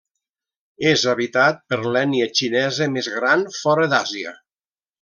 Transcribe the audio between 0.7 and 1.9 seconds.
És habitat per